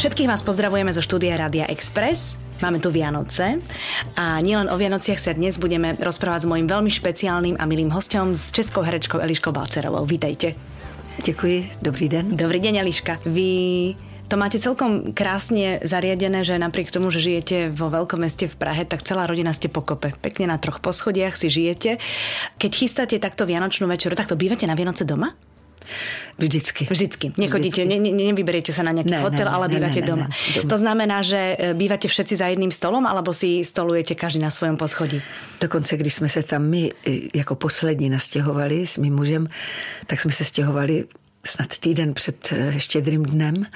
[0.00, 2.40] Všetkých vás pozdravujeme zo štúdia Radia Express.
[2.64, 3.60] Máme tu Vianoce
[4.16, 8.32] a nielen o Vianociach sa dnes budeme rozprávať s mojím veľmi špeciálnym a milým hostom
[8.32, 10.08] s českou herečkou Eliškou Balcerovou.
[10.08, 10.56] Vítajte.
[11.20, 12.32] Děkuji, dobrý den.
[12.32, 13.20] Dobrý deň, Eliška.
[13.28, 13.92] Vy
[14.32, 18.88] to máte celkom krásne zariadené, že napriek tomu, že žijete vo veľkom meste v Prahe,
[18.88, 20.16] tak celá rodina ste pokope.
[20.16, 22.00] Pekne na troch poschodiach si žijete.
[22.56, 25.36] Keď chystáte takto Vianočnú večeru, tak to bývate na Vianoce doma?
[26.38, 26.86] Vždycky.
[26.90, 27.32] Vždycky.
[27.36, 30.08] Nechodíte, ne, ne, nevyberiete sa na nejaký Ne, hotel, ne, ale ne, bývate ne, ne,
[30.08, 30.26] doma.
[30.26, 30.68] ne, doma.
[30.68, 34.76] To znamená, že e, bývate všetci za jedným stolom, alebo si stolujete každý na svojom
[34.80, 35.20] poschodí?
[35.60, 39.48] Dokonce, když jsme se tam my i jako poslední nastěhovali s mým mužem,
[40.06, 41.04] tak jsme se stěhovali
[41.46, 43.66] snad týden před eh, štědrým dnem,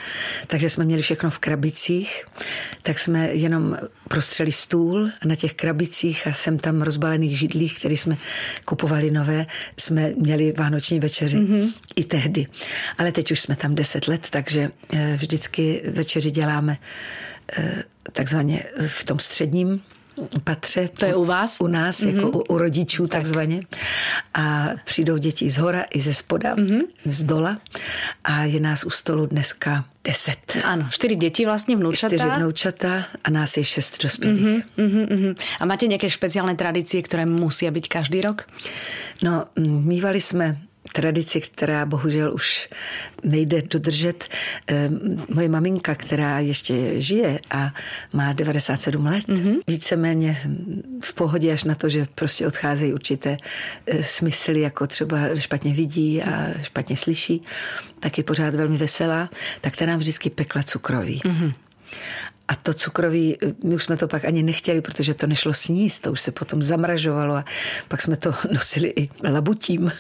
[0.47, 2.25] takže jsme měli všechno v krabicích,
[2.83, 3.77] tak jsme jenom
[4.09, 8.17] prostřeli stůl a na těch krabicích a sem tam rozbalených židlích, které jsme
[8.65, 9.47] kupovali nové,
[9.79, 11.73] jsme měli vánoční večeři mm-hmm.
[11.97, 12.47] i tehdy.
[12.99, 16.79] Ale teď už jsme tam deset let, takže eh, vždycky večeři děláme
[17.53, 19.83] eh, takzvaně v tom středním
[20.45, 20.89] patře.
[20.89, 21.61] To je u vás?
[21.61, 22.15] U nás, mm-hmm.
[22.15, 23.63] jako u, u rodičů takzvaně.
[24.35, 26.81] A přijdou děti z hora i ze spoda, mm-hmm.
[27.07, 27.59] z dola.
[28.25, 30.61] A je nás u stolu dneska deset.
[30.61, 32.13] Áno, štyri deti vlastne, vnúčatá.
[32.13, 34.69] Čtyři vnoučata a nás je šest dospělých.
[34.77, 35.33] Uh-huh, uh-huh.
[35.33, 38.45] A máte nejaké špeciálne tradície, ktoré musia byť každý rok?
[39.25, 40.61] No, mývali jsme
[40.93, 42.69] tradici, která bohužel už
[43.23, 44.25] nejde dodržet.
[44.67, 47.75] Ehm, Moje maminka, která ještě žije a
[48.13, 49.61] má 97 let, mm-hmm.
[49.67, 50.39] víceméně
[51.03, 53.37] v pohodě až na to, že prostě odcházejí určité
[53.87, 57.43] eh, smysly, jako třeba špatně vidí a špatně slyší,
[58.01, 61.21] tak je pořád velmi veselá, tak ta nám vždycky pekla cukroví.
[61.25, 61.53] Mm-hmm.
[62.49, 66.13] A to cukroví, my už jsme to pak ani nechtěli, protože to nešlo sníst, to
[66.13, 67.45] už se potom zamražovalo a
[67.89, 69.93] pak jsme to nosili i labutím.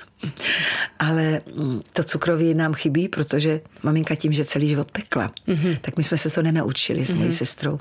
[0.99, 5.79] Ale mm, to cukroví nám chybí, protože maminka tím, že celý život pekla, mm-hmm.
[5.81, 7.33] tak my jsme se to nenaučili s mojí mm-hmm.
[7.37, 7.81] sestrou.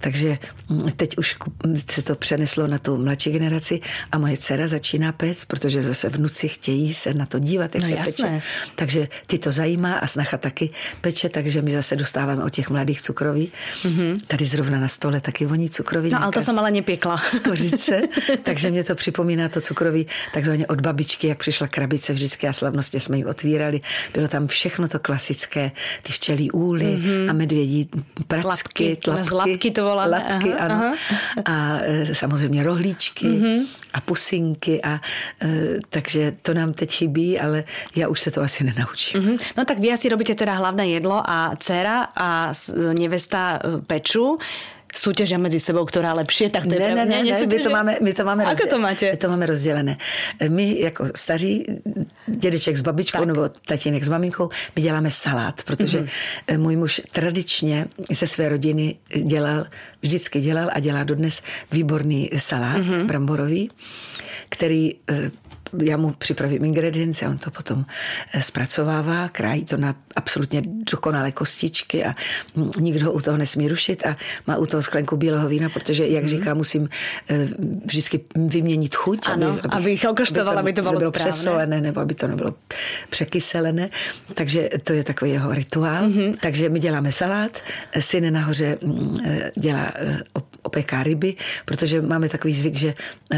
[0.00, 1.52] Takže mm, teď už ku-
[1.90, 3.80] se to přeneslo na tu mladší generaci
[4.12, 7.90] a moje dcera začíná péct, protože zase vnuci chtějí se na to dívat, jak No
[7.90, 8.28] se jasné.
[8.28, 8.42] peče.
[8.76, 10.70] Takže ty to zajímá a snacha taky
[11.00, 13.52] peče, takže my zase dostáváme od těch mladých cukroví.
[13.82, 14.20] Mm-hmm.
[14.26, 16.10] Tady zrovna na stole taky voní cukroví.
[16.10, 17.16] No ale to som ale nepiekla.
[17.28, 18.00] z kořice,
[18.42, 23.00] takže mě to připomíná to cukroví takzvaně od babičky, jak přišla krabice vždycky a slavnostně
[23.00, 23.80] jsme ji otvírali.
[24.14, 25.70] Bylo tam všechno to klasické,
[26.02, 27.30] ty včelí úly mm-hmm.
[27.30, 27.88] a medvědí
[28.28, 28.96] pracky, Tlapky.
[28.96, 29.28] tlapky.
[29.28, 30.74] Tlapky to voláme, Lapky, aha, ano.
[30.74, 30.94] aha.
[31.44, 33.66] A e, samozřejmě rohlíčky mm-hmm.
[33.94, 35.00] a pusinky a
[35.42, 35.48] e,
[35.88, 37.64] takže to nám teď chybí, ale
[37.96, 39.20] já už se to asi nenaučím.
[39.20, 39.26] Mm-hmm.
[39.26, 39.36] Mhm.
[39.56, 44.38] No tak vy asi robíte teda hlavné jedlo a dcera a s- nevesta e, pečú.
[44.96, 47.04] Súťažia medzi sebou, ktorá lepšie, tak to je Ne, pravda.
[47.04, 49.12] ne, ne, ne, my to máme, my to máme, Ako to máte?
[49.12, 49.96] my to máme rozdělené.
[50.48, 51.64] My jako staří
[52.26, 53.28] dědeček s babičkou tak.
[53.28, 56.58] nebo tatínek s maminkou, my děláme salát, protože mm-hmm.
[56.58, 59.66] můj muž tradičně se své rodiny dělal,
[60.02, 61.42] vždycky dělal a dělá dodnes
[61.72, 63.04] výborný salát mm-hmm.
[63.06, 63.70] bramborový,
[64.48, 65.30] který eh,
[65.82, 67.84] já mu připravím ingredience, on to potom
[68.34, 72.14] eh, zpracovává, krájí to na absolutně dokonalé kostičky a
[72.54, 74.16] mm, nikdo u toho nesmí rušit a
[74.46, 76.88] má u toho sklenku bílého vína, protože, jak říká, musím
[77.28, 77.48] eh,
[77.84, 79.28] vždycky vyměnit chuť.
[79.28, 81.32] Ano, abych okoštovala, aby to bylo nebylo správné.
[81.32, 82.54] přesolené, nebo aby to nebylo
[83.10, 83.90] překyselené.
[84.34, 86.08] Takže to je takový jeho rituál.
[86.08, 86.34] Mm-hmm.
[86.40, 87.62] Takže my děláme salát,
[87.98, 89.92] syn nahoře mm, eh, dělá,
[90.34, 92.94] op- opéká ryby, protože máme takový zvyk, že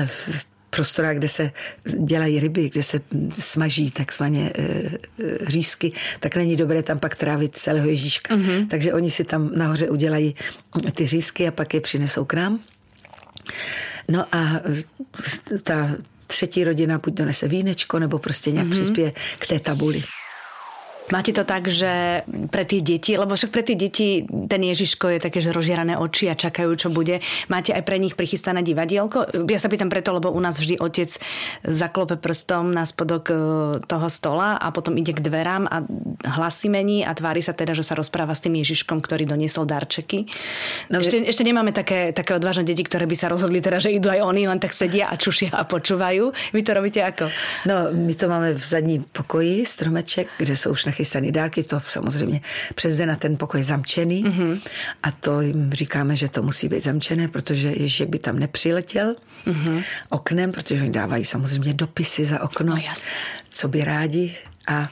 [0.07, 1.51] v prostorách, kde se
[1.99, 3.01] dělají ryby, kde se
[3.39, 4.99] smaží takzvaně e, e,
[5.43, 8.37] řízky, tak není dobré tam pak trávit celého Ježíška.
[8.37, 8.69] Mm-hmm.
[8.69, 10.35] Takže oni si tam nahoře udělají
[10.95, 12.61] ty řízky a pak je přinesou k nám.
[14.09, 14.61] No a
[15.63, 15.91] ta
[16.27, 18.71] třetí rodina buď donese vínečko, nebo prostě nějak mm-hmm.
[18.71, 20.05] přispěje k té tabuli.
[21.09, 25.21] Máte to tak, že pre tie deti, lebo však pre tie deti ten Ježiško je
[25.25, 27.25] také, že rozžierané oči a čakajú, čo bude.
[27.49, 29.49] Máte aj pre nich prichystané divadielko?
[29.49, 31.09] Ja sa pýtam preto, lebo u nás vždy otec
[31.65, 33.35] zaklope prstom na spodok e,
[33.89, 35.81] toho stola a potom ide k dverám a
[36.37, 40.29] hlasy mení a tvári sa teda, že sa rozpráva s tým Ježiškom, ktorý doniesol darčeky.
[40.93, 44.13] No, ešte, ešte nemáme také, také odvážne deti, ktoré by sa rozhodli teda, že idú
[44.13, 46.53] aj oni, len tak sedia a čušia a počúvajú.
[46.53, 47.33] Vy to robíte ako?
[47.65, 52.41] No, my to máme v zadní pokoji, stromeček, kde jsou už nachystané dárky, to samozřejmě
[52.75, 54.61] přes den na ten pokoj je zamčený mm-hmm.
[55.03, 59.15] a to jim říkáme, že to musí být zamčené, protože Ježíšek by tam nepřiletěl
[59.47, 59.85] mm-hmm.
[60.09, 62.95] oknem, protože oni dávají samozřejmě dopisy za okno, No,
[63.51, 64.37] co by rádi
[64.67, 64.91] a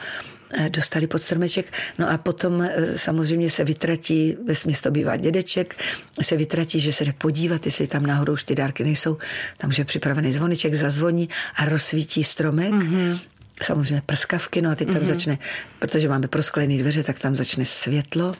[0.54, 1.72] e, dostali pod stromeček.
[1.98, 5.74] No a potom e, samozřejmě se vytratí, ve to bývá dědeček,
[6.22, 9.18] se vytratí, že se jde podívat, jestli tam náhodou už ty dárky nejsou,
[9.58, 12.72] tam už je připravený zvoniček, zazvoní a rozsvítí stromek.
[12.72, 13.35] Mm-hmm.
[13.62, 15.06] Samozřejmě prskavky, no a teď tam mm-hmm.
[15.06, 15.38] začne,
[15.78, 18.34] protože máme prosklené dveře, tak tam začne světlo.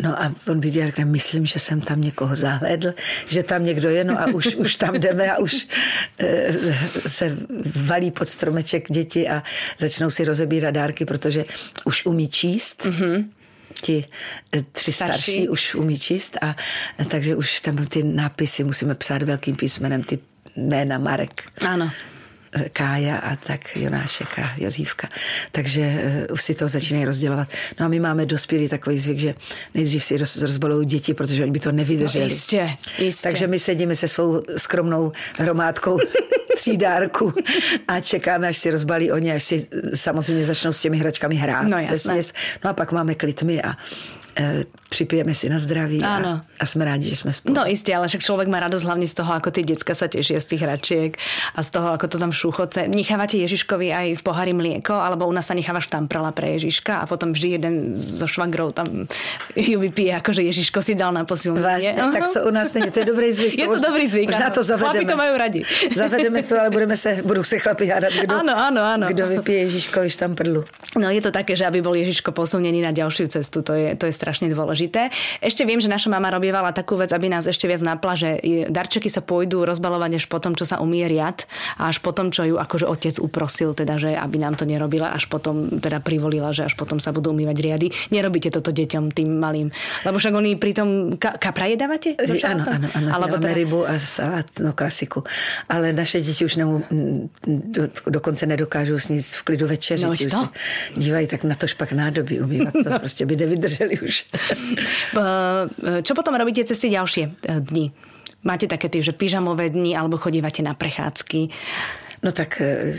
[0.00, 2.94] No a on vidí a řekne, myslím, že jsem tam někoho zahledl,
[3.26, 5.66] že tam někdo je, no a už, už tam jdeme a už
[6.18, 6.52] e,
[7.06, 7.36] se
[7.76, 9.42] valí pod stromeček děti a
[9.78, 11.44] začnou si rozebírat dárky, protože
[11.84, 12.86] už umí číst.
[12.86, 13.24] Mm-hmm
[13.82, 14.04] ti
[14.52, 15.22] eh, tři starší.
[15.22, 16.56] starší už umí číst a
[17.08, 20.18] takže už tam ty nápisy musíme psát velkým písmenem, ty
[20.56, 21.42] jména Marek.
[21.68, 21.90] Ano.
[22.72, 25.08] Kája a tak Jonášek a Jozívka.
[25.52, 27.48] Takže uh, už si to začínají rozdělovat.
[27.80, 29.34] No a my máme dospělý takový zvyk, že
[29.74, 32.24] nejdřív si roz, rozbalují děti, protože oni by to nevydrželi.
[32.24, 33.28] No jistě, jistě.
[33.28, 35.98] Takže my sedíme se svou skromnou hromádkou
[36.56, 37.32] tří dárků
[37.88, 41.62] a čekáme, až si rozbalí oni, až si samozřejmě začnou s těmi hračkami hrát.
[41.62, 42.20] No jasné.
[42.64, 43.76] No a pak máme klidmy a
[44.38, 47.54] e, připijeme si na zdraví a, a jsme rádi, že jsme spolu.
[47.56, 50.36] No jistě, ale však člověk má radost hlavně z toho, jako ty děcka se těší
[50.36, 51.16] z těch hračiek
[51.54, 52.88] a z toho, jako to tam šúchoce.
[52.88, 57.04] Nechávate Ježiškovi aj v pohári mlieko, alebo u nás sa necháva štamprala pre Ježiška a
[57.08, 59.08] potom vždy jeden zo švagrov tam
[59.56, 61.62] ju vypije, ako že Ježiško si dal na posilnenie.
[61.62, 63.58] Vážně, tak to u nás není, to je dobrý zvyk.
[63.58, 64.92] Je to dobrý zvyk, Možná to zavedeme.
[64.92, 65.62] Chlapi to mají radi.
[65.96, 69.06] Zavedeme to, ale budeme se, budou se chlapi hádat, kdo, ano, ano, ano.
[69.08, 70.64] kdo vypije Ježiškovi štamprlu.
[70.98, 74.06] No je to také, že aby bol Ježiško posunený na ďalšiu cestu, to je, to
[74.06, 75.10] je strašne dôležité.
[75.42, 78.38] Ešte viem, že naša mama robievala takú vec, aby nás ešte viac napla, že
[78.70, 81.42] darčeky sa pôjdu rozbalovať až potom, čo sa umie riad
[81.82, 85.26] a až potom, čo ju akože otec uprosil, teda, že aby nám to nerobila, až
[85.26, 87.86] potom teda privolila, že až potom sa budú umývať riady.
[88.14, 89.74] Nerobíte toto deťom, tým malým.
[90.06, 92.14] Lebo však oni pritom ka, kapra jedávate?
[92.46, 93.08] Áno, áno, áno.
[93.10, 93.58] Alebo teda...
[93.58, 95.26] rybu a salát, no klasiku.
[95.66, 96.84] Ale naše děti už nemů,
[97.46, 100.06] do, dokonce nedokážou sníst v klidu večeři.
[100.32, 100.50] No,
[100.96, 102.72] dívají tak na to špak nádoby umývat.
[102.72, 102.98] To no.
[103.02, 104.11] prostě by nevydrželi už.
[106.06, 107.30] Čo potom robíte cez tie ďalšie e,
[107.60, 107.92] dni?
[108.42, 111.48] Máte také ty, že pyžamové dni, alebo chodívate na prechádzky?
[112.22, 112.94] No tak e,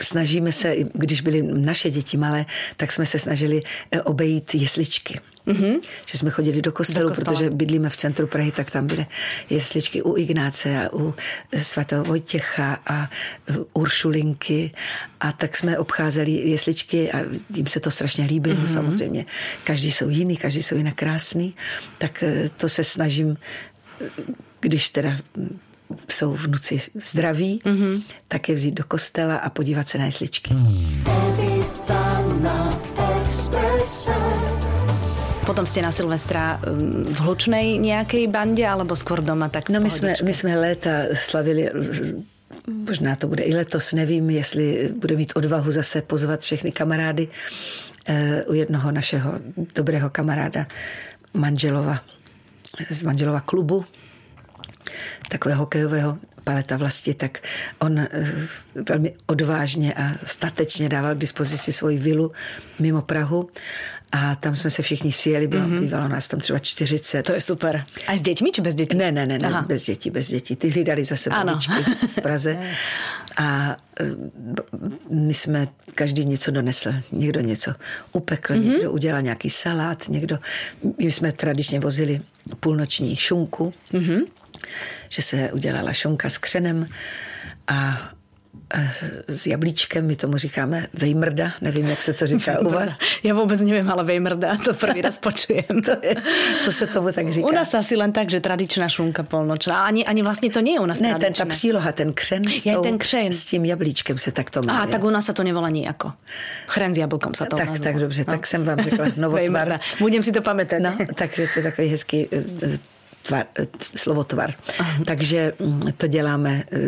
[0.00, 2.46] snažíme se, když byly naše děti malé,
[2.76, 5.20] tak jsme se snažili e, obejít jesličky.
[5.48, 5.80] Mm-hmm.
[6.06, 7.32] Že jsme chodili do kostelu, do kostela.
[7.34, 9.06] protože bydlíme v centru Prahy, tak tam byly
[9.50, 11.14] jesličky u Ignáce a u
[11.56, 13.10] svatého Vojtěcha a
[13.72, 14.70] Uršulinky
[15.20, 17.18] a tak jsme obcházeli jesličky a
[17.54, 18.72] jim se to strašně líbilo mm-hmm.
[18.72, 19.26] samozřejmě.
[19.64, 21.54] Každý jsou jiný, každý jsou jinak krásný,
[21.98, 23.36] tak eh, to se snažím,
[24.60, 25.16] když teda
[26.08, 28.02] jsou vnuci zdraví, mm-hmm.
[28.28, 30.54] tak je vzít do kostela a podívat se na jesličky.
[35.48, 39.88] Potom ste na Silvestra um, v hlučnej nejakej bande, alebo skôr doma tak No my
[39.88, 41.72] jsme, my jsme léta slavili
[42.68, 47.28] možná to bude i letos, nevím, jestli bude mít odvahu zase pozvat všechny kamarády
[48.08, 49.32] eh, u jednoho našeho
[49.74, 50.66] dobrého kamaráda
[51.34, 52.00] manželova,
[52.90, 53.84] z manželova klubu,
[55.28, 56.18] takového hokejového
[56.48, 57.38] paleta vlasti, tak
[57.78, 58.08] on eh,
[58.88, 62.32] velmi odvážně a statečně dával k dispozici svoji vilu
[62.78, 63.48] mimo Prahu
[64.12, 65.80] a tam jsme se všichni sjeli, bylo, mm-hmm.
[65.80, 67.22] bývalo nás tam třeba 40.
[67.22, 67.84] To je super.
[68.06, 68.96] A s dětmi či bez dětí?
[68.96, 70.56] Ne, ne, ne, ne bez dětí, bez dětí.
[70.56, 72.58] Ty hlídali zase babičky v Praze.
[73.36, 74.04] A eh,
[75.10, 76.92] my jsme, každý něco donesl.
[77.12, 77.74] Někdo něco
[78.12, 78.64] upekl, mm-hmm.
[78.64, 80.38] někdo udělal nějaký salát, někdo,
[80.98, 82.20] my jsme tradičně vozili
[82.60, 83.74] půlnoční šunku.
[83.92, 84.37] Mm-hmm
[85.08, 86.86] že se udělala šunka s křenem
[87.68, 88.10] a
[88.74, 88.90] eh,
[89.28, 92.98] s jablíčkem, my tomu říkáme vejmrda, nevím, jak se to říká u vás.
[93.24, 95.64] Já vůbec nevím, ale vejmrda, to první raz počujem.
[95.84, 96.14] to, je,
[96.64, 97.46] to se tomu tak říká.
[97.48, 99.84] U nás asi len tak, že tradičná šunka polnočná.
[99.84, 102.66] Ani, ani vlastně to nie je u nás Ne, ten, ta příloha, ten křen, s,
[102.66, 103.32] je ten křen.
[103.32, 104.82] s tím jablíčkem se tak to jmenuje.
[104.82, 106.12] A tak u nás se to nevolá nijako.
[106.66, 108.32] Chren s jablkom se to Tak, tak dobře, no.
[108.32, 109.80] tak jsem vám řekla novotvar.
[110.00, 110.82] Budem si to pamatovat.
[110.98, 112.97] No, takže to je takový hezký eh,
[113.28, 113.46] tvar,
[113.96, 114.54] slovotvar.
[114.78, 115.04] Aha.
[115.04, 116.78] Takže mm, to děláme, eh,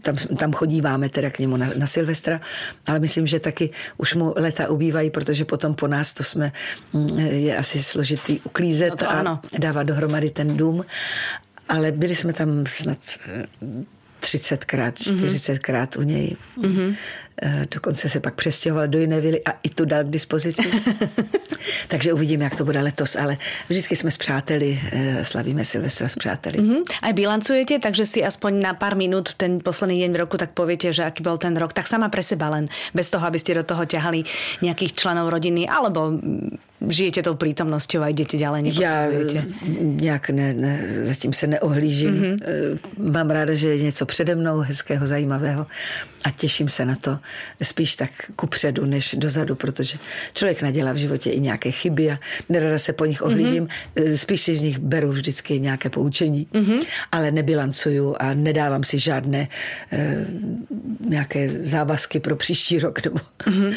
[0.00, 2.40] tam, tam chodíváme teda k němu na, na Silvestra,
[2.86, 6.52] ale myslím, že taky už mu leta ubývají, protože potom po nás to jsme,
[6.92, 9.40] mm, je asi složitý uklízet no to a ano.
[9.58, 10.84] dávat dohromady ten dům.
[11.68, 12.98] Ale byli jsme tam snad
[14.20, 16.36] 30krát, 40krát u něj.
[16.58, 16.96] Mm-hmm.
[17.70, 20.62] Dokonce se pak přestěhoval do jiné vily a i tu dal k dispozici.
[21.88, 23.36] Takže uvidíme, jak to bude letos, ale
[23.68, 26.58] vždycky jsme s přáteli, eh, slavíme Silvestra s přáteli.
[26.58, 26.82] Mm-hmm.
[27.02, 30.92] A bilancujete, takže si aspoň na pár minut ten posledný deň v roku tak poviete,
[30.92, 33.64] že aký bol ten rok, tak sama pre seba len, bez toho, aby ste do
[33.64, 34.24] toho ťahali
[34.62, 36.20] nejakých členov rodiny, alebo
[36.88, 38.80] žijete tou prítomnosťou a idete ďalej?
[38.80, 39.08] Já
[39.80, 42.14] nějak ne, ne, zatím se neohlížím.
[42.14, 43.12] Mm-hmm.
[43.12, 45.66] Mám ráda, že je něco přede mnou hezkého, zajímavého
[46.24, 47.18] a těším se na to,
[47.62, 49.98] spíš tak kupředu, než dozadu, protože
[50.34, 53.66] člověk nadělá v životě i nějaké chyby a nerada se po nich ohlížím.
[53.66, 54.14] Mm-hmm.
[54.14, 56.86] Spíš si z nich beru vždycky nějaké poučení, mm-hmm.
[57.12, 59.48] ale nebilancuju a nedávám si žádné
[59.92, 60.26] e,
[61.00, 63.74] nějaké závazky pro příští rok, nebo mm-hmm.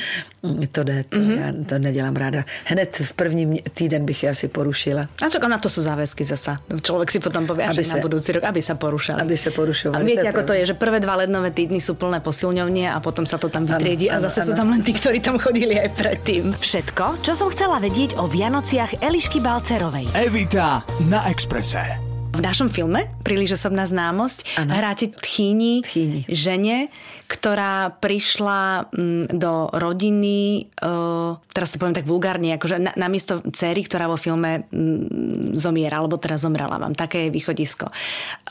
[0.72, 1.40] to ne, to, mm-hmm.
[1.40, 2.46] já to nedělám ráda.
[2.66, 5.10] Hned v první týden bych je asi porušila.
[5.26, 6.58] A co na to jsou závazky zasa?
[6.82, 9.22] Člověk si potom pově, aby se, na budoucí rok, aby se porušali.
[9.22, 10.04] Aby se porušovali.
[10.04, 13.26] A víte, jako to je, že prvé dva lednové týdny jsou plné posilňovně a potom
[13.26, 14.46] se to tam vytriedí a zase ano.
[14.46, 16.54] jsou tam len tí, ktorí tam chodili aj predtým.
[16.58, 20.10] Všetko, čo som chcela vedieť o Vianociach Elišky Balcerovej.
[20.14, 22.07] Evita na Exprese.
[22.38, 24.78] V našom filme Príliš osobná známosť ano.
[24.78, 26.94] hráte tchýni, tchýni, žene,
[27.26, 33.82] ktorá prišla mm, do rodiny, uh, teraz to poviem tak vulgárne, akože na, namiesto cery,
[33.82, 36.94] ktorá vo filme mm, zomiera, alebo teda zomrela vám.
[36.94, 37.90] Také je východisko.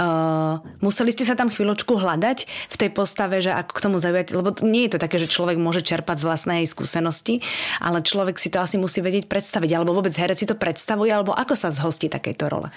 [0.02, 4.34] Uh, museli ste sa tam chvíľočku hľadať v tej postave, že ako k tomu zaujať,
[4.34, 7.38] lebo nie je to také, že človek môže čerpať z vlastnej skúsenosti,
[7.78, 11.30] ale človek si to asi musí vedieť predstaviť, alebo vôbec herec si to predstavuje, alebo
[11.30, 12.68] ako sa zhostí takejto role.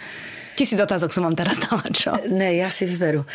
[0.59, 2.11] Tisíc otázok jsem vám teda dala, čo?
[2.29, 3.25] Ne, já si vyberu.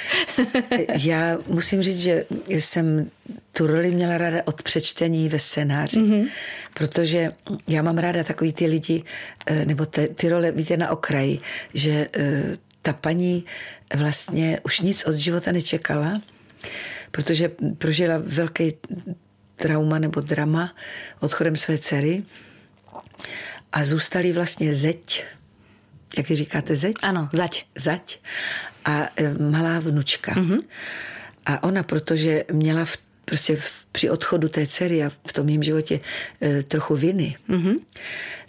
[1.04, 3.11] já musím říct, že jsem
[3.52, 6.28] tu roli měla ráda od přečtení ve scénáři, mm-hmm.
[6.75, 7.33] protože
[7.69, 9.02] já mám ráda takový ty lidi,
[9.47, 11.40] eh, nebo ty, ty role, víte, na okraji,
[11.75, 13.45] že eh, ta paní
[13.97, 16.23] vlastně už nic od života nečekala,
[17.11, 18.75] protože prožila velký
[19.57, 20.75] trauma nebo drama
[21.21, 22.23] odchodem své dcery
[23.73, 25.25] a zůstali vlastně zeď
[26.16, 26.94] jak říkáte, zeď?
[27.02, 27.64] Ano, zať.
[27.75, 28.18] Zať.
[28.85, 30.33] A e, malá vnučka.
[30.33, 30.61] Mm-hmm.
[31.47, 35.62] A ona, protože měla v, prostě v, při odchodu té dcery a v tom jejím
[35.62, 36.00] životě
[36.42, 37.78] e, trochu viny, mm-hmm.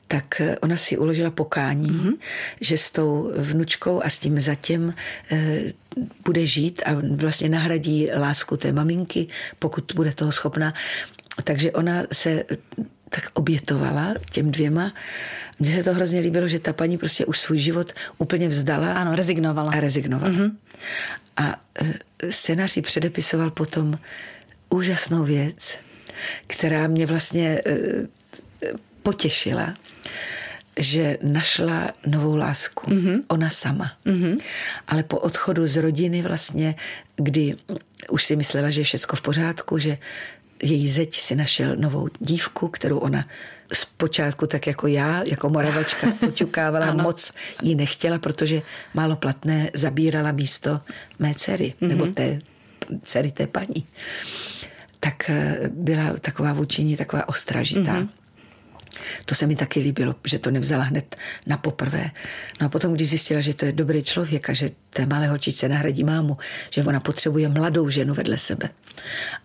[0.08, 2.14] tak e, ona si uložila pokání, mm-hmm.
[2.62, 4.94] že s tou vnučkou a s tím zatím
[5.32, 5.62] e,
[6.26, 9.28] bude žít a vlastně nahradí lásku té maminky,
[9.60, 10.74] pokud bude toho schopná.
[11.44, 12.44] Takže ona se
[13.16, 14.94] tak obětovala těm dvěma.
[15.60, 18.94] Mně se to hrozně líbilo, že ta paní prostě už svůj život úplně vzdala.
[18.94, 19.72] Ano, rezignovala.
[19.72, 20.34] A rezignovala.
[20.34, 20.52] Mm-hmm.
[21.38, 21.56] A
[22.24, 23.94] e, scénář předepisoval potom
[24.70, 25.78] úžasnou věc,
[26.48, 27.78] která mě vlastně e,
[29.04, 29.74] potěšila,
[30.80, 32.92] že našla novou lásku.
[32.92, 33.22] Mm-hmm.
[33.28, 33.92] Ona sama.
[34.06, 34.38] Mm-hmm.
[34.88, 36.76] Ale po odchodu z rodiny vlastně,
[37.16, 37.56] kdy
[38.10, 39.98] už si myslela, že je všecko v pořádku, že
[40.64, 43.26] její zeď si našel novou dívku, kterou ona
[43.74, 47.32] zpočátku tak jako já, jako moravačka, poťukávala, moc
[47.62, 48.62] jí nechtěla, protože
[48.94, 50.80] málo platné zabírala místo
[51.20, 51.88] mé dcery, mm-hmm.
[51.88, 52.40] nebo té
[53.04, 53.88] dcery té paní.
[55.00, 58.02] Tak eh, byla taková vůči taková ostražitá.
[58.02, 58.10] Mm-hmm.
[59.26, 62.12] To se mi taky líbilo, že to nevzala hned na poprvé.
[62.62, 65.70] No a potom, když zjistila, že to je dobrý člověk a že té malé holčičce
[65.70, 66.38] nahradí mámu,
[66.70, 68.70] že ona potřebuje mladou ženu vedle sebe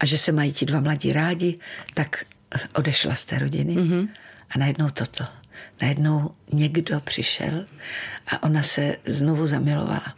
[0.00, 1.58] a že se mají ti dva mladí rádi,
[1.94, 2.24] tak
[2.74, 4.08] odešla z té rodiny mm-hmm.
[4.50, 5.24] a najednou toto.
[5.82, 7.66] Najednou někdo přišel
[8.26, 10.14] a ona se znovu zamilovala.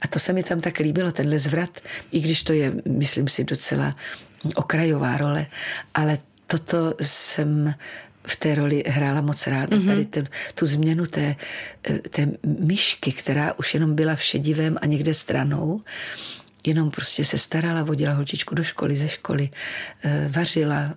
[0.00, 3.44] A to se mi tam tak líbilo, tenhle zvrat, i když to je, myslím si,
[3.44, 3.96] docela
[4.54, 5.46] okrajová role,
[5.94, 7.74] ale toto jsem
[8.26, 9.76] v té roli hrála moc ráda.
[9.76, 9.86] Mm-hmm.
[9.86, 11.36] Tady ten, tu změnu té,
[12.10, 15.80] té myšky, která už jenom byla v šedivém a někde stranou,
[16.66, 19.50] jenom prostě se starala, vodila holčičku do školy, ze školy,
[20.04, 20.94] eh, vařila,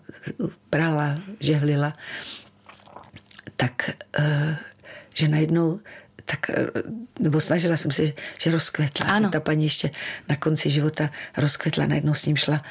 [0.69, 1.93] prala, žehlila,
[3.55, 3.89] tak
[4.19, 4.57] eh,
[5.13, 5.79] že najednou
[6.25, 6.65] tak, eh,
[7.19, 9.27] nebo snažila jsem se, že rozkvetla, ano.
[9.27, 9.91] že ta paní ještě
[10.29, 12.63] na konci života rozkvetla, najednou s ním šla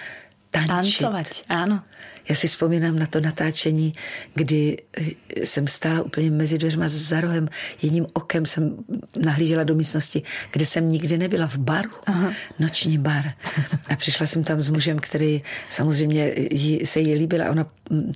[0.51, 0.69] tančit.
[0.69, 1.83] Tancovat, ano.
[2.29, 3.93] Já si vzpomínám na to natáčení,
[4.35, 7.49] kdy eh, jsem stála úplně mezi dveřma za rohem.
[7.83, 8.77] Jedním okem jsem
[9.17, 11.91] nahlížela do místnosti, kde jsem nikdy nebyla, v baru.
[12.07, 12.33] Aha.
[12.59, 13.33] Noční bar.
[13.89, 18.13] A přišla jsem tam s mužem, který samozřejmě jí, se jí líbil a ona mm,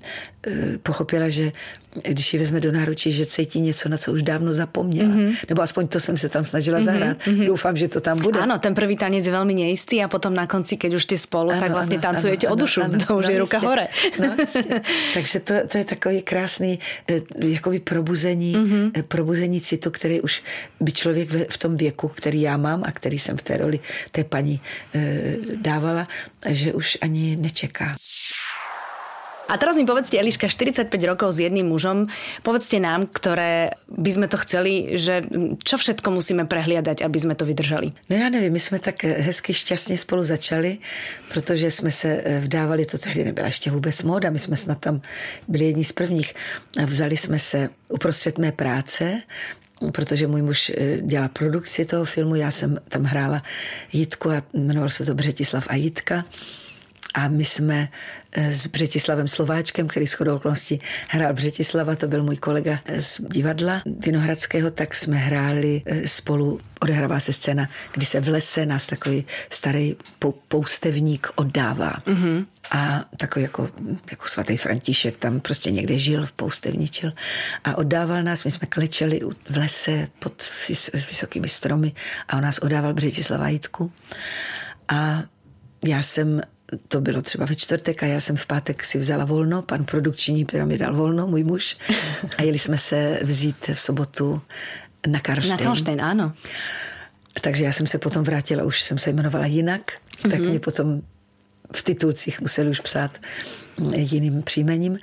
[0.46, 1.52] eh, pochopila, že
[2.02, 5.08] když ji vezme do náručí, že cítí něco, na co už dávno zapomněla.
[5.08, 5.36] Mm-hmm.
[5.48, 6.84] Nebo aspoň to jsem se tam snažila mm-hmm.
[6.84, 7.18] zahrát.
[7.18, 7.46] Mm-hmm.
[7.46, 8.40] Doufám, že to tam bude.
[8.40, 11.50] Ano, ten první tanec je velmi nejistý a potom na konci, keď už ty spolu,
[11.50, 12.82] ano, tak vlastně ano, tancujete ano, o dušu.
[12.82, 13.88] Ano, to už je ruka hore.
[14.20, 14.36] No,
[15.14, 16.78] Takže to, to je takový krásný
[17.10, 19.02] eh, jakoby probuzení, mm-hmm.
[19.02, 20.42] probuzení citu, který už
[20.80, 24.24] by člověk v tom věku, který já mám a který jsem v té roli té
[24.24, 24.60] paní
[24.94, 26.06] eh, dávala,
[26.48, 27.96] že už ani nečeká.
[29.48, 32.10] A teraz mi povedzte, Eliška, 45 rokov s jedným mužom,
[32.42, 35.22] povedzte nám, ktoré by sme to chceli, že
[35.62, 37.94] čo všetko musíme prehliadať, aby sme to vydrželi?
[38.10, 40.78] No já nevím, my jsme tak hezky šťastně spolu začali,
[41.28, 45.00] protože jsme se eh, vdávali, to tehdy nebyla ještě vůbec móda, my jsme snad tam
[45.48, 46.34] byli jedni z prvních.
[46.84, 49.22] Vzali jsme se uprostřed mé práce,
[49.92, 53.42] protože můj muž eh, dělal produkci toho filmu, já jsem tam hrála
[53.92, 56.24] Jitku a jmenoval se to Břetislav a Jitka
[57.16, 57.88] A my jsme
[58.32, 63.82] eh, s Břetislavem Slováčkem, který shodou okolností hrál Břetislava, to byl můj kolega z divadla
[63.87, 69.25] Vinohradského, tak jsme hráli eh, spolu, odehrávala se scéna, kdy se v lese nás takový
[69.50, 69.96] starý
[70.49, 71.92] poustevník oddává.
[72.06, 72.46] Mm-hmm.
[72.70, 73.70] A takový jako,
[74.11, 77.12] jako svatý František tam prostě někde žil, v poustevničil
[77.64, 79.20] a oddával nás, my jsme klečeli
[79.50, 80.42] v lese pod
[80.94, 81.92] vysokými stromy
[82.28, 83.92] a on nás oddával Břetislava Jitku.
[84.88, 85.23] A
[85.87, 86.40] já jsem
[86.88, 90.44] to bylo třeba ve čtvrtek a já jsem v pátek si vzala volno, pan produkční
[90.44, 91.76] teda mi dal volno, můj muž,
[92.38, 94.42] a jeli jsme se vzít v sobotu
[95.06, 95.58] na Karlštejn.
[95.58, 96.32] Na Karlštejn, ano.
[97.40, 100.30] Takže já jsem se potom vrátila, už jsem se jmenovala jinak, mm-hmm.
[100.30, 101.02] tak mě potom
[101.73, 103.20] v titulcích museli už psát
[103.95, 104.99] jiným příjmením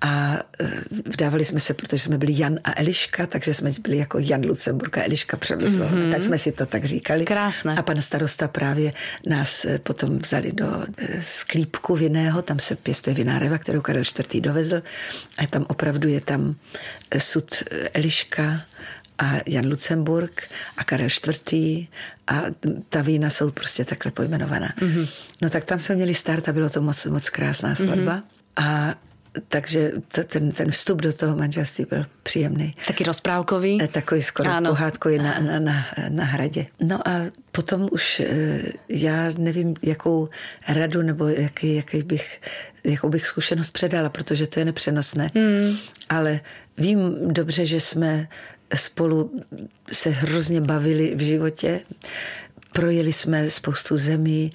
[0.00, 0.68] a e,
[1.04, 4.98] vdávali jsme se, protože jsme byli Jan a Eliška, takže jsme byli jako Jan Lucemburg
[4.98, 5.78] a Eliška Přemysl.
[5.78, 6.10] Mm-hmm.
[6.10, 7.24] Tak jsme si to tak říkali.
[7.24, 7.76] Krásné.
[7.76, 8.92] A pan starosta právě
[9.26, 14.42] nás e, potom vzali do e, sklípku vinného, tam se pěstuje vináreva, kterou Karel IV.
[14.42, 14.82] dovezl
[15.38, 16.54] a tam opravdu je tam
[17.18, 18.62] sud Eliška
[19.18, 21.08] a Jan Lucemburg a Karel
[21.52, 21.88] IV.
[22.26, 22.42] a
[22.88, 24.74] ta vína jsou prostě takhle pojmenovaná.
[24.78, 25.08] Mm-hmm.
[25.42, 28.16] No tak tam jsme měli start a bylo to moc, moc krásná svatba.
[28.16, 28.22] Mm-hmm.
[28.56, 28.94] A
[29.48, 32.74] takže to, ten, ten vstup do toho manželství byl příjemný.
[32.86, 33.82] Taky rozprávkový?
[33.82, 34.70] E, takový skoro ano.
[34.70, 36.66] pohádkový na, na, na, na hradě.
[36.80, 38.58] No a potom už e,
[38.88, 40.28] já nevím, jakou
[40.68, 42.40] radu nebo jaký, jaký bych,
[42.84, 45.30] jakou bych zkušenost předala, protože to je nepřenosné.
[45.34, 45.76] Hmm.
[46.08, 46.40] Ale
[46.78, 48.28] vím dobře, že jsme
[48.74, 49.42] spolu
[49.92, 51.80] se hrozně bavili v životě.
[52.72, 54.50] Projeli jsme spoustu zemí.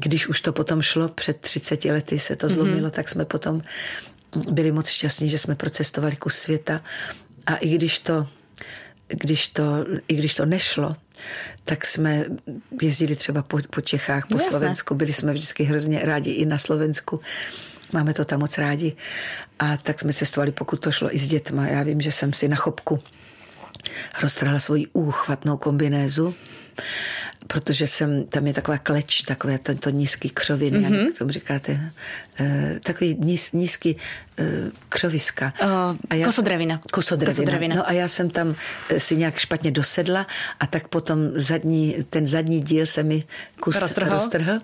[0.00, 2.90] Když už to potom šlo, před 30 lety se to zlomilo, mm-hmm.
[2.90, 3.62] tak jsme potom
[4.50, 6.80] byli moc šťastní, že jsme procestovali kus světa.
[7.46, 8.28] A i když to,
[9.08, 10.96] když to, i když to nešlo,
[11.64, 12.24] tak jsme
[12.82, 14.50] jezdili třeba po, po Čechách, po Jasné.
[14.50, 14.94] Slovensku.
[14.94, 17.20] Byli jsme vždycky hrozně rádi i na Slovensku.
[17.92, 18.96] Máme to tam moc rádi.
[19.58, 21.66] A tak jsme cestovali, pokud to šlo i s dětma.
[21.66, 23.02] Já vím, že jsem si na chopku
[24.22, 26.34] roztrhla svoji úchvatnou kombinézu,
[27.46, 31.06] protože jsem, tam je taková kleč, takové to, to nízký křovin, mm-hmm.
[31.06, 31.92] jak tomu říkáte,
[32.40, 33.96] e, takový níz, nízký
[34.38, 34.44] e,
[34.88, 35.52] křoviska.
[35.62, 35.68] Uh,
[36.10, 36.80] a já, kosodravina.
[36.90, 37.36] kosodravina.
[37.36, 37.76] Kosodravina.
[37.76, 38.56] No a já jsem tam
[38.96, 40.26] si nějak špatně dosedla
[40.60, 43.24] a tak potom zadní, ten zadní díl se mi
[43.60, 44.10] kus roztrhl.
[44.10, 44.58] roztrhl.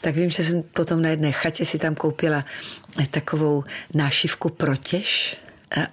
[0.00, 2.44] Tak vím, že jsem potom na jedné chatě si tam koupila
[3.10, 5.38] takovou nášivku protěž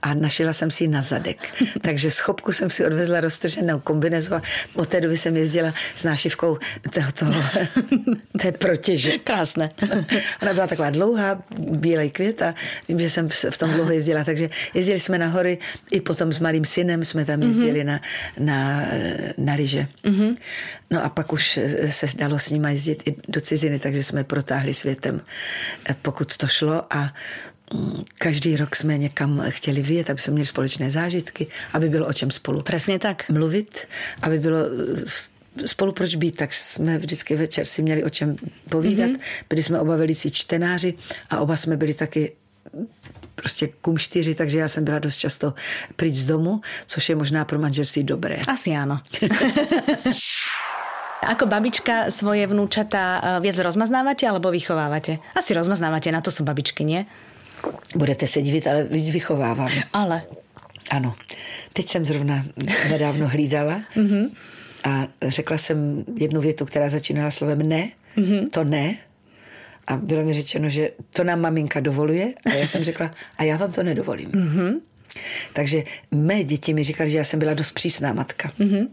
[0.02, 1.64] a našila jsem si ji na zadek.
[1.82, 4.42] Takže z chopku jsem si odvezla roztrženou kombinezu a
[4.74, 6.58] od té doby jsem jezdila s nášivkou
[7.20, 7.34] toho,
[8.42, 9.18] té protěže.
[9.18, 9.70] Krásné.
[10.42, 12.56] Ona byla taková dlouhá, bílej květ a
[12.88, 14.24] vím, že jsem v tom dlouho jezdila.
[14.24, 15.58] Takže jezdili jsme na hory,
[15.92, 17.86] i potom s malým synem jsme tam jezdili mm-hmm.
[17.86, 18.02] na,
[18.40, 18.86] na,
[19.38, 19.88] na lyže.
[20.04, 20.38] Mm-hmm.
[20.92, 21.60] No a pak už
[21.90, 25.22] se dalo s nimi jezdit i do ciziny, takže jsme protáhli světem,
[26.02, 27.14] pokud to šlo a
[28.18, 32.32] každý rok jsme někam chtěli vyjet, aby jsme měli společné zážitky, aby bylo o čem
[32.32, 33.30] spolu Přesně tak.
[33.30, 33.88] mluvit,
[34.22, 34.58] aby bylo
[35.66, 38.36] spolu proč být, tak jsme vždycky večer si měli o čem
[38.70, 39.10] povídat.
[39.10, 39.46] Mm-hmm.
[39.50, 40.94] Byli jsme oba velicí čtenáři
[41.30, 42.32] a oba jsme byli taky
[43.36, 45.54] prostě kumštyři, takže já jsem byla dost často
[45.96, 48.40] pryč z domu, což je možná pro manželství dobré.
[48.48, 49.00] Asi ano.
[51.24, 55.24] Ako babička svoje vnúčata eh, viac rozmaznávate alebo vychovávate?
[55.40, 57.08] Asi rozmaznávate, na to sú babičky, nie?
[57.95, 59.69] Budete se divit, ale víc vychovávám.
[59.93, 60.23] Ale.
[60.89, 61.15] Ano.
[61.73, 62.45] Teď jsem zrovna
[62.89, 64.32] nedávno hlídala mm-hmm.
[64.84, 68.49] a řekla jsem jednu větu, která začínala slovem ne, mm-hmm.
[68.49, 68.97] to ne.
[69.88, 73.58] A bylo mi řečeno, že to nám maminka dovoluje a já jsem řekla, a já
[73.58, 74.30] vám to nedovolím.
[74.30, 74.80] Mm-hmm.
[75.54, 78.52] Takže mé děti mi říkali, že já jsem byla dost přísná matka.
[78.60, 78.88] Mm-hmm.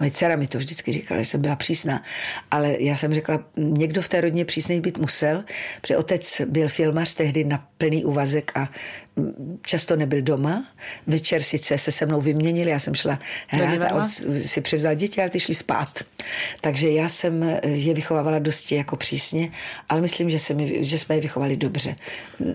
[0.00, 2.02] Moje dcera mi to vždycky říkala, že jsem byla přísná,
[2.50, 5.44] ale já jsem řekla, někdo v té rodině přísný být musel,
[5.80, 8.68] protože otec byl filmař tehdy na plný úvazek a
[9.62, 10.64] často nebyl doma.
[11.06, 14.08] Večer sice se se mnou vyměnili, já jsem šla hrát a on
[14.40, 15.98] si převzal děti, ale ty šli spát.
[16.60, 19.50] Takže já jsem je vychovávala dosti jako přísně,
[19.88, 21.96] ale myslím, že, se mi, že jsme je vychovali dobře.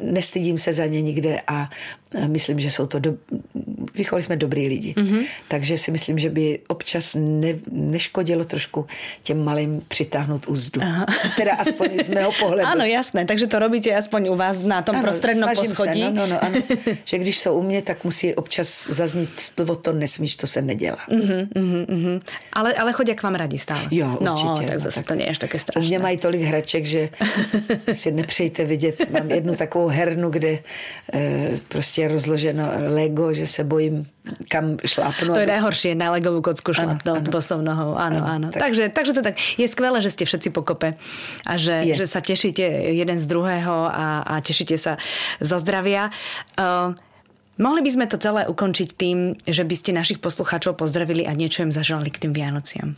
[0.01, 1.69] Nestydím se za ně nikde a
[2.27, 3.13] myslím, že jsou to do...
[3.95, 4.93] vychovali jsme dobrý lidi.
[4.97, 5.25] Mm-hmm.
[5.47, 8.85] Takže si myslím, že by občas ne, neškodilo trošku
[9.23, 10.81] těm malým přitáhnout úzdu.
[10.83, 11.05] Aha.
[11.37, 12.67] Teda aspoň z mého pohledu.
[12.77, 16.01] Ano, jasné, takže to robíte aspoň u vás na tom prostřednom poschodí.
[16.01, 16.57] Se, no, no, no, ano,
[17.05, 20.97] že když jsou u mě, tak musí občas zaznít slovo to nesmíš, to se nedělá.
[21.09, 22.17] Uh-huh, uh-huh, uh-huh.
[22.53, 23.87] Ale, ale chodí k vám radí stále.
[23.91, 24.65] Jo, no, určitě.
[24.67, 25.87] tak no, zase tak to je až také U strašné.
[25.87, 27.09] mě mají tolik hraček, že
[27.91, 29.11] si nepřejte vidět.
[29.11, 30.59] Mám jednu takovou hernu, kde
[31.13, 34.05] e, prostě je rozloženo Lego, že se bojím,
[34.51, 35.33] kam šlápnu.
[35.33, 36.99] To je najhoršie, na legovú kocku áno.
[37.31, 37.95] bosou nohou.
[37.95, 38.47] Áno, Áno, áno.
[38.51, 38.59] tak.
[38.59, 39.35] Takže, takže to tak.
[39.55, 40.99] Je skvelé, že ste všetci pokope
[41.47, 41.95] a že, Je.
[41.95, 44.99] že sa tešíte jeden z druhého a, a tešíte sa
[45.39, 46.11] zo zdravia.
[46.57, 46.93] Uh,
[47.57, 51.63] mohli by sme to celé ukončiť tým, že by ste našich poslucháčov pozdravili a niečo
[51.63, 52.95] im zaželali k tým Vianociam.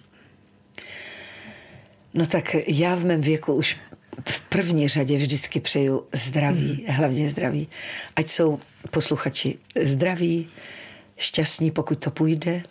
[2.14, 3.78] No tak já v mém věku už
[4.26, 6.96] v první řadě vždycky přeju zdraví, mm.
[6.96, 7.68] hlavně zdraví.
[8.16, 10.48] Ať jsou posluchači zdraví,
[11.18, 12.64] šťastní, pokud to půjde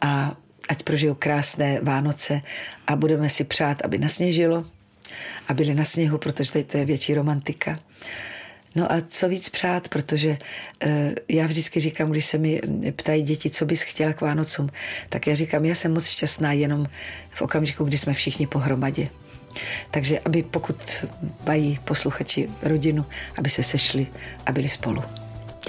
[0.00, 0.36] a
[0.68, 2.40] ať prožijou krásné Vánoce
[2.86, 4.66] a budeme si přát, aby nasněžilo
[5.48, 7.80] a byli na sněhu, protože tady to je větší romantika.
[8.74, 10.38] No a co víc přát, protože
[10.82, 12.60] e, já vždycky říkám, když se mi
[12.96, 14.70] ptají děti, co bys chtěla k Vánocům,
[15.08, 16.86] tak já říkám, já jsem moc šťastná jenom
[17.30, 19.08] v okamžiku, kdy jsme všichni pohromadě.
[19.90, 21.04] Takže aby pokud
[21.46, 23.06] mají posluchači rodinu,
[23.38, 24.06] aby se sešli
[24.46, 25.02] a byli spolu.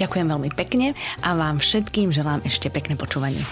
[0.00, 3.44] Ďakujem veľmi pekne a vám všetkým želám ešte pekné počúvanie.